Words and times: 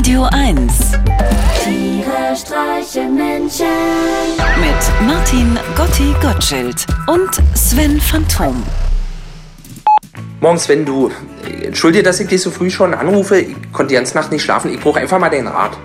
Radio 0.00 0.26
1 0.32 0.92
Tiere 1.62 2.34
streichen 2.34 3.16
Menschen. 3.16 3.66
mit 4.58 5.06
Martin 5.06 5.58
Gotti 5.76 6.14
Gottschild 6.22 6.86
und 7.06 7.28
Sven 7.54 8.00
Phantom. 8.00 8.62
Morgens, 10.40 10.70
wenn 10.70 10.86
du. 10.86 11.10
Entschuldige, 11.62 12.02
dass 12.02 12.18
ich 12.18 12.28
dich 12.28 12.40
so 12.40 12.50
früh 12.50 12.70
schon 12.70 12.94
anrufe. 12.94 13.40
Ich 13.40 13.72
konnte 13.74 13.90
die 13.90 13.96
ganze 13.96 14.16
Nacht 14.16 14.32
nicht 14.32 14.42
schlafen. 14.42 14.72
Ich 14.72 14.80
brauche 14.80 14.98
einfach 14.98 15.18
mal 15.18 15.28
deinen 15.28 15.48
Rat. 15.48 15.76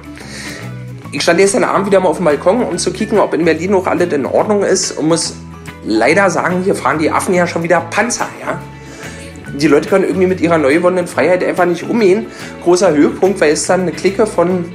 Ich 1.12 1.22
stand 1.22 1.40
gestern 1.40 1.66
Abend 1.66 1.88
wieder 1.88 2.00
mal 2.00 2.08
auf 2.08 2.16
dem 2.16 2.26
Balkon, 2.26 2.64
um 2.64 2.78
zu 2.78 2.94
kicken, 2.94 3.20
ob 3.20 3.34
in 3.34 3.44
Berlin 3.44 3.72
noch 3.72 3.86
alles 3.86 4.14
in 4.14 4.26
Ordnung 4.26 4.64
ist. 4.64 4.94
Und 4.94 5.10
muss 5.10 5.34
leider 5.84 6.30
sagen, 6.30 6.64
hier 6.64 6.76
fahren 6.76 7.00
die 7.00 7.12
Affen 7.12 7.34
ja 7.34 7.46
schon 7.46 7.64
wieder 7.64 7.82
Panzer, 7.82 8.30
ja? 8.40 8.62
Die 9.58 9.68
Leute 9.68 9.88
können 9.88 10.04
irgendwie 10.04 10.28
mit 10.28 10.42
ihrer 10.42 10.58
neu 10.58 10.74
gewonnenen 10.74 11.08
Freiheit 11.08 11.44
einfach 11.44 11.66
nicht 11.66 11.84
umgehen. 11.84 12.26
Großer 12.64 12.94
Höhepunkt, 12.94 13.40
weil 13.40 13.52
es 13.54 13.66
dann 13.66 13.82
eine 13.82 13.92
Clique 13.94 14.28
von, 14.28 14.66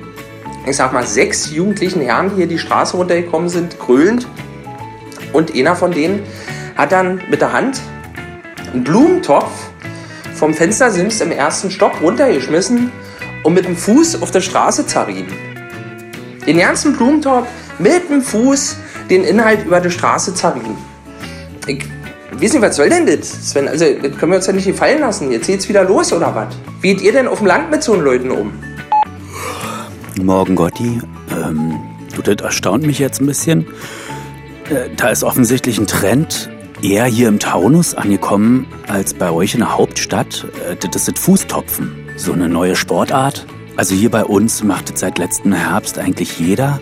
ich 0.66 0.76
sag 0.76 0.92
mal, 0.92 1.06
sechs 1.06 1.50
jugendlichen 1.50 2.00
Herren, 2.00 2.30
die 2.30 2.36
hier 2.36 2.46
die 2.46 2.58
Straße 2.58 2.96
runtergekommen 2.96 3.50
sind, 3.50 3.78
grölend. 3.78 4.26
Und 5.32 5.54
einer 5.54 5.76
von 5.76 5.92
denen 5.92 6.22
hat 6.76 6.92
dann 6.92 7.20
mit 7.30 7.42
der 7.42 7.52
Hand 7.52 7.80
einen 8.72 8.82
Blumentopf 8.84 9.50
vom 10.34 10.54
Fenstersims 10.54 11.20
im 11.20 11.30
ersten 11.30 11.70
Stock 11.70 12.00
runtergeschmissen 12.00 12.90
und 13.42 13.54
mit 13.54 13.66
dem 13.66 13.76
Fuß 13.76 14.22
auf 14.22 14.30
der 14.30 14.40
Straße 14.40 14.86
zerrieben. 14.86 15.32
Den 16.46 16.58
ganzen 16.58 16.96
Blumentopf 16.96 17.46
mit 17.78 18.08
dem 18.08 18.22
Fuß 18.22 18.76
den 19.10 19.24
Inhalt 19.24 19.66
über 19.66 19.80
die 19.80 19.90
Straße 19.90 20.34
zerrieben. 20.34 20.78
Ich 21.66 21.84
nicht, 22.38 22.60
was 22.60 22.76
soll 22.76 22.88
denn 22.88 23.06
das, 23.06 23.50
Sven? 23.50 23.68
Also, 23.68 23.84
das 23.84 24.16
können 24.16 24.32
wir 24.32 24.36
uns 24.36 24.46
ja 24.46 24.52
nicht 24.52 24.66
gefallen 24.66 25.00
lassen. 25.00 25.30
Jetzt 25.30 25.46
geht's 25.46 25.68
wieder 25.68 25.84
los, 25.84 26.12
oder 26.12 26.34
was? 26.34 26.54
Wie 26.80 26.94
geht 26.94 27.02
ihr 27.02 27.12
denn 27.12 27.28
auf 27.28 27.38
dem 27.38 27.46
Land 27.46 27.70
mit 27.70 27.82
so 27.82 27.94
Leuten 27.94 28.30
um? 28.30 28.52
Morgen, 30.22 30.54
Gotti. 30.54 31.00
Ähm, 31.30 31.78
du, 32.14 32.22
das 32.22 32.44
erstaunt 32.44 32.86
mich 32.86 32.98
jetzt 32.98 33.20
ein 33.20 33.26
bisschen. 33.26 33.66
Äh, 34.68 34.90
da 34.96 35.08
ist 35.08 35.24
offensichtlich 35.24 35.78
ein 35.78 35.86
Trend 35.86 36.50
eher 36.82 37.04
hier 37.04 37.28
im 37.28 37.38
Taunus 37.38 37.94
angekommen 37.94 38.66
als 38.86 39.14
bei 39.14 39.30
euch 39.30 39.54
in 39.54 39.60
der 39.60 39.76
Hauptstadt. 39.76 40.46
Äh, 40.68 40.76
das 40.76 41.02
ist 41.02 41.16
das 41.16 41.24
Fußtopfen. 41.24 41.92
So 42.16 42.32
eine 42.32 42.48
neue 42.48 42.76
Sportart. 42.76 43.46
Also 43.76 43.94
hier 43.94 44.10
bei 44.10 44.24
uns 44.24 44.62
macht 44.62 44.92
es 44.92 45.00
seit 45.00 45.18
letztem 45.18 45.52
Herbst 45.52 45.98
eigentlich 45.98 46.38
jeder. 46.38 46.80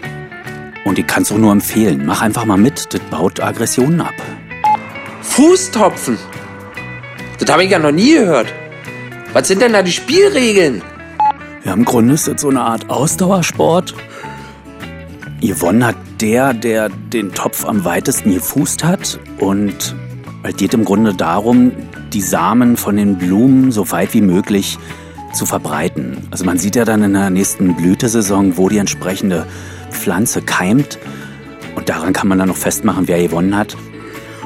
Und 0.85 0.99
ich 0.99 1.07
kann 1.07 1.23
es 1.23 1.33
auch 1.33 1.39
nur 1.39 1.53
empfehlen. 1.53 2.05
Mach 2.07 2.23
einfach 2.23 2.45
mal 2.45 2.57
mit. 2.57 2.93
Das 2.93 3.01
baut 3.11 3.41
Aggressionen 3.41 4.01
ab. 4.01 4.15
Fußtopfen. 5.29 6.19
Das 7.39 7.51
habe 7.51 7.65
ich 7.65 7.71
ja 7.71 7.79
noch 7.79 7.93
nie 7.93 8.15
gehört. 8.15 8.53
Was 9.33 9.47
sind 9.47 9.63
denn 9.63 9.73
da 9.73 9.83
die 9.83 9.93
Spielregeln? 9.93 10.83
Ja, 11.65 11.75
im 11.75 11.85
Grunde 11.85 12.15
ist 12.15 12.27
das 12.27 12.41
so 12.41 12.49
eine 12.49 12.63
Art 12.63 12.91
Ausdauersport. 12.91 13.95
Yvonne 15.41 15.87
hat 15.87 15.97
der, 16.21 16.55
der 16.55 16.89
den 16.89 17.33
Topf 17.33 17.65
am 17.65 17.85
weitesten 17.85 18.35
gefußt 18.35 18.83
hat. 18.83 19.21
Und 19.39 19.95
es 20.43 20.57
geht 20.57 20.75
im 20.75 20.85
Grunde 20.85 21.15
darum, 21.15 21.73
die 22.13 22.23
Samen 22.23 22.77
von 22.77 22.97
den 22.97 23.19
Blumen 23.19 23.71
so 23.71 23.91
weit 23.93 24.15
wie 24.15 24.23
möglich 24.23 24.79
zu 25.35 25.47
verbreiten. 25.47 26.27
Also 26.31 26.45
man 26.45 26.59
sieht 26.59 26.75
ja 26.75 26.85
dann 26.85 27.03
in 27.03 27.13
der 27.13 27.31
nächsten 27.31 27.77
Blütesaison, 27.77 28.57
wo 28.57 28.69
die 28.69 28.79
entsprechende 28.79 29.47
Pflanze 29.93 30.43
keimt. 30.43 30.99
Und 31.77 31.89
daran 31.89 32.13
kann 32.13 32.29
man 32.29 32.39
dann 32.39 32.49
noch 32.49 32.57
festmachen, 32.57 33.07
wer 33.07 33.23
gewonnen 33.23 33.57
hat. 33.57 33.77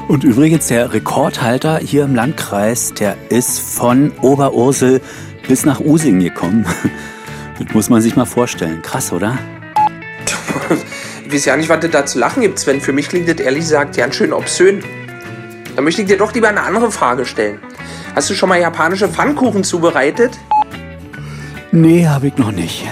Und 0.07 0.23
übrigens, 0.23 0.67
der 0.67 0.93
Rekordhalter 0.93 1.79
hier 1.79 2.03
im 2.03 2.15
Landkreis, 2.15 2.93
der 2.93 3.15
ist 3.29 3.59
von 3.59 4.11
Oberursel 4.21 5.01
bis 5.47 5.65
nach 5.65 5.79
Using 5.79 6.19
gekommen. 6.19 6.65
Das 7.59 7.71
muss 7.75 7.87
man 7.87 8.01
sich 8.01 8.15
mal 8.15 8.25
vorstellen. 8.25 8.81
Krass, 8.81 9.13
oder? 9.13 9.37
Ich 11.25 11.31
weiß 11.31 11.45
ja 11.45 11.55
nicht, 11.55 11.69
was 11.69 11.81
das 11.81 11.91
da 11.91 12.03
zu 12.03 12.17
lachen 12.17 12.41
gibt, 12.41 12.57
Sven. 12.57 12.81
Für 12.81 12.93
mich 12.93 13.07
klingt 13.09 13.29
das 13.29 13.37
ehrlich 13.37 13.61
gesagt 13.61 13.95
ganz 13.95 14.15
schön 14.15 14.33
obszön. 14.33 14.83
Da 15.75 15.83
möchte 15.83 16.01
ich 16.01 16.07
dir 16.07 16.17
doch 16.17 16.33
lieber 16.33 16.49
eine 16.49 16.61
andere 16.61 16.91
Frage 16.91 17.25
stellen. 17.27 17.59
Hast 18.15 18.27
du 18.31 18.33
schon 18.33 18.49
mal 18.49 18.59
japanische 18.59 19.07
Pfannkuchen 19.07 19.63
zubereitet? 19.63 20.37
Nee, 21.71 22.07
habe 22.07 22.27
ich 22.27 22.37
noch 22.37 22.51
nicht. 22.51 22.87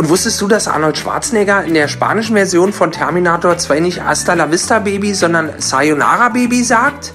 Und 0.00 0.08
wusstest 0.08 0.40
du, 0.40 0.48
dass 0.48 0.66
Arnold 0.66 0.96
Schwarzenegger 0.96 1.62
in 1.62 1.74
der 1.74 1.86
spanischen 1.86 2.34
Version 2.34 2.72
von 2.72 2.90
Terminator 2.90 3.58
2 3.58 3.80
nicht 3.80 4.02
Hasta 4.02 4.32
la 4.32 4.50
Vista 4.50 4.78
Baby, 4.78 5.12
sondern 5.12 5.50
Sayonara 5.58 6.30
Baby 6.30 6.64
sagt? 6.64 7.12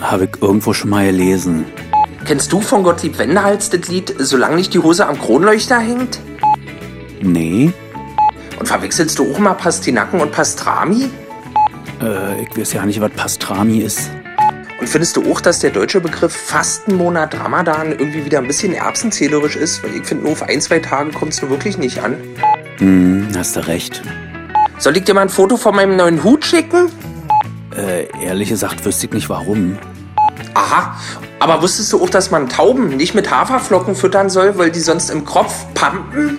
Habe 0.00 0.24
ich 0.24 0.42
irgendwo 0.42 0.72
schon 0.72 0.90
mal 0.90 1.06
gelesen. 1.06 1.64
Kennst 2.24 2.52
du 2.52 2.60
von 2.60 2.82
Gottlieb 2.82 3.18
Wendehals 3.18 3.70
das 3.70 3.86
Lied 3.86 4.16
Solange 4.18 4.56
nicht 4.56 4.74
die 4.74 4.80
Hose 4.80 5.06
am 5.06 5.16
Kronleuchter 5.16 5.78
hängt? 5.78 6.18
Nee, 7.22 7.72
Und 8.58 8.66
verwechselst 8.66 9.16
du 9.20 9.32
auch 9.32 9.38
mal 9.38 9.54
Pastinaken 9.54 10.20
und 10.20 10.32
Pastrami? 10.32 11.08
äh, 12.02 12.42
ich 12.42 12.58
weiß 12.58 12.72
ja 12.72 12.84
nicht, 12.84 13.00
was 13.00 13.12
Pastrami 13.12 13.78
ist. 13.78 14.10
Und 14.84 14.90
findest 14.90 15.16
du 15.16 15.32
auch, 15.32 15.40
dass 15.40 15.60
der 15.60 15.70
deutsche 15.70 15.98
Begriff 16.02 16.36
Fastenmonat 16.36 17.40
Ramadan 17.40 17.92
irgendwie 17.92 18.26
wieder 18.26 18.36
ein 18.36 18.46
bisschen 18.46 18.74
erbsenzählerisch 18.74 19.56
ist? 19.56 19.82
Weil 19.82 19.96
ich 19.96 20.04
finde, 20.04 20.24
nur 20.24 20.32
auf 20.32 20.42
ein, 20.42 20.60
zwei 20.60 20.78
Tage 20.78 21.10
kommt 21.10 21.32
es 21.32 21.40
nur 21.40 21.50
wirklich 21.50 21.78
nicht 21.78 22.02
an. 22.02 22.18
Hm, 22.76 23.28
hast 23.34 23.56
du 23.56 23.66
recht. 23.66 24.02
Soll 24.76 24.98
ich 24.98 25.04
dir 25.04 25.14
mal 25.14 25.22
ein 25.22 25.30
Foto 25.30 25.56
von 25.56 25.74
meinem 25.74 25.96
neuen 25.96 26.22
Hut 26.22 26.44
schicken? 26.44 26.90
Äh, 27.74 28.08
ehrlich 28.22 28.50
gesagt 28.50 28.84
wüsste 28.84 29.06
ich 29.06 29.14
nicht 29.14 29.30
warum. 29.30 29.78
Aha, 30.52 31.00
aber 31.38 31.62
wusstest 31.62 31.90
du 31.94 32.02
auch, 32.02 32.10
dass 32.10 32.30
man 32.30 32.50
Tauben 32.50 32.94
nicht 32.94 33.14
mit 33.14 33.30
Haferflocken 33.30 33.96
füttern 33.96 34.28
soll, 34.28 34.58
weil 34.58 34.70
die 34.70 34.80
sonst 34.80 35.08
im 35.08 35.24
Kropf 35.24 35.64
pumpen? 35.72 36.38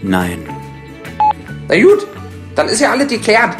Nein. 0.00 0.48
Na 1.66 1.82
gut, 1.82 2.06
dann 2.54 2.68
ist 2.68 2.80
ja 2.80 2.90
alles 2.90 3.08
geklärt. 3.08 3.56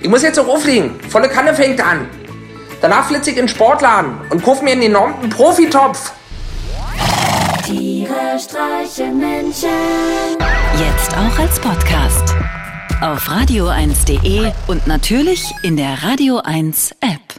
Ich 0.00 0.08
muss 0.08 0.22
jetzt 0.22 0.38
auch 0.38 0.48
auflegen. 0.48 0.98
Volle 1.08 1.28
Kanne 1.28 1.54
fängt 1.54 1.80
an. 1.80 2.08
Danach 2.80 3.06
flitze 3.06 3.30
ich 3.30 3.36
in 3.36 3.46
den 3.46 3.48
Sportladen 3.48 4.14
und 4.30 4.42
kauf 4.42 4.62
mir 4.62 4.72
einen 4.72 4.82
enormen 4.82 5.28
Profitopf. 5.28 6.12
Tiere 7.66 8.38
streichen 8.38 9.18
Menschen. 9.18 9.68
Jetzt 10.78 11.12
auch 11.12 11.38
als 11.38 11.60
Podcast. 11.60 12.34
Auf 13.02 13.28
radio1.de 13.28 14.52
und 14.66 14.86
natürlich 14.86 15.44
in 15.62 15.76
der 15.76 16.02
Radio 16.02 16.38
1 16.38 16.92
App. 17.00 17.29